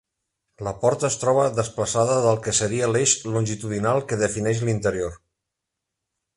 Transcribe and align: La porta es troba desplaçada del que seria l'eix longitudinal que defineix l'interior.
La 0.67 0.71
porta 0.83 1.05
es 1.09 1.17
troba 1.23 1.43
desplaçada 1.59 2.15
del 2.25 2.41
que 2.47 2.55
seria 2.61 2.89
l'eix 2.95 3.15
longitudinal 3.37 4.03
que 4.13 4.21
defineix 4.25 4.65
l'interior. 4.71 5.19